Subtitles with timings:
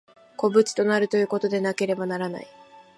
[0.35, 2.47] 個物となるということでなければならない。